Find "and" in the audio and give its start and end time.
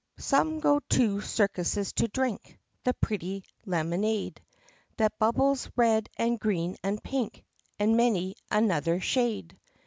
6.17-6.39, 6.81-7.03, 7.77-7.95